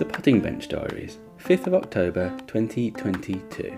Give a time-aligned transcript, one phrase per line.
[0.00, 3.70] The Potting Bench Diaries, 5th of October 2022.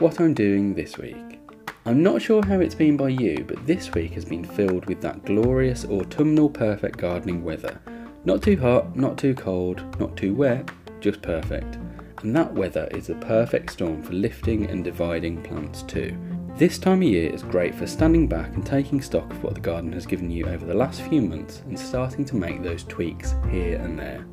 [0.00, 1.38] What I'm doing this week.
[1.86, 5.00] I'm not sure how it's been by you, but this week has been filled with
[5.02, 7.80] that glorious autumnal perfect gardening weather.
[8.24, 11.78] Not too hot, not too cold, not too wet, just perfect.
[12.24, 16.18] And that weather is the perfect storm for lifting and dividing plants too.
[16.56, 19.60] This time of year is great for standing back and taking stock of what the
[19.60, 23.36] garden has given you over the last few months and starting to make those tweaks
[23.52, 24.26] here and there.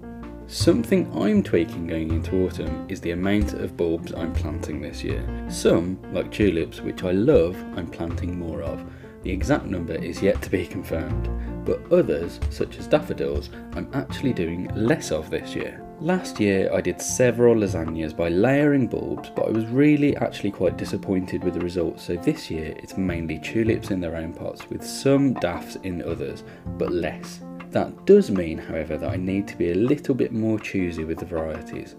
[0.52, 5.26] Something I'm tweaking going into autumn is the amount of bulbs I'm planting this year.
[5.50, 8.84] Some, like tulips, which I love, I'm planting more of.
[9.24, 11.30] The exact number is yet to be confirmed,
[11.66, 15.82] but others, such as daffodils, I'm actually doing less of this year.
[16.02, 20.76] Last year I did several lasagnas by layering bulbs, but I was really actually quite
[20.76, 24.84] disappointed with the results, so this year it's mainly tulips in their own pots with
[24.86, 26.44] some daffs in others,
[26.78, 27.40] but less.
[27.72, 31.20] That does mean, however, that I need to be a little bit more choosy with
[31.20, 31.96] the varieties.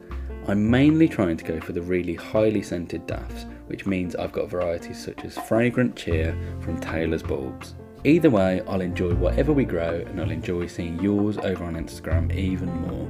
[0.46, 4.50] I'm mainly trying to go for the really highly scented daffs, which means I've got
[4.50, 7.74] varieties such as Fragrant Cheer from Taylor's Bulbs.
[8.04, 12.34] Either way, I'll enjoy whatever we grow and I'll enjoy seeing yours over on Instagram
[12.34, 13.08] even more.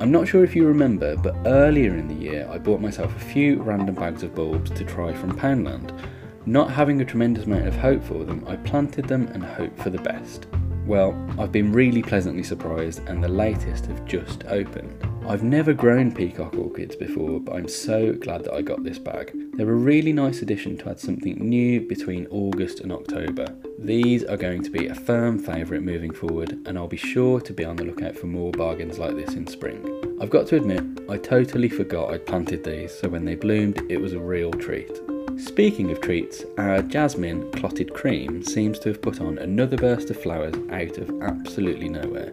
[0.00, 3.20] I'm not sure if you remember, but earlier in the year I bought myself a
[3.20, 5.98] few random bags of bulbs to try from Poundland.
[6.46, 9.88] Not having a tremendous amount of hope for them, I planted them and hoped for
[9.88, 10.46] the best.
[10.86, 15.02] Well, I've been really pleasantly surprised and the latest have just opened.
[15.26, 19.32] I've never grown peacock orchids before, but I'm so glad that I got this bag.
[19.54, 23.46] They're a really nice addition to add something new between August and October.
[23.78, 27.52] These are going to be a firm favourite moving forward, and I'll be sure to
[27.54, 30.18] be on the lookout for more bargains like this in spring.
[30.20, 33.98] I've got to admit, I totally forgot I'd planted these, so when they bloomed, it
[33.98, 35.00] was a real treat.
[35.36, 40.20] Speaking of treats, our jasmine clotted cream seems to have put on another burst of
[40.20, 42.32] flowers out of absolutely nowhere.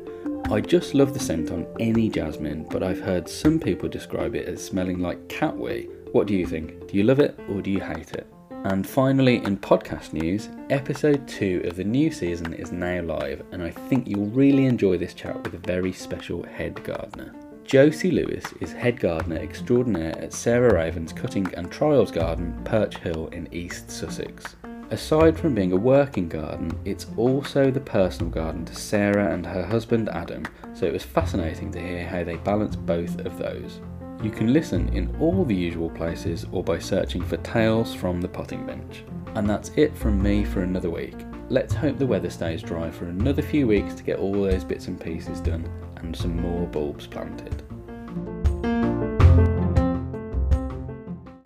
[0.52, 4.47] I just love the scent on any jasmine, but I've heard some people describe it
[4.47, 5.89] as smelling like cat wee.
[6.11, 6.87] What do you think?
[6.87, 8.27] Do you love it or do you hate it?
[8.65, 13.64] And finally, in podcast news, episode 2 of the new season is now live, and
[13.64, 17.33] I think you'll really enjoy this chat with a very special head gardener.
[17.71, 23.27] Josie Lewis is head gardener extraordinaire at Sarah Raven's Cutting and Trials Garden, Perch Hill
[23.27, 24.58] in East Sussex.
[24.89, 29.65] Aside from being a working garden, it's also the personal garden to Sarah and her
[29.65, 33.80] husband Adam, so it was fascinating to hear how they balance both of those.
[34.21, 38.27] You can listen in all the usual places or by searching for Tales from the
[38.27, 39.05] Potting Bench.
[39.36, 41.15] And that's it from me for another week
[41.52, 44.88] let's hope the weather stays dry for another few weeks to get all those bits
[44.88, 47.62] and pieces done and some more bulbs planted.